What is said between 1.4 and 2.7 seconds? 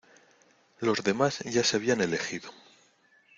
ya se habían elegido.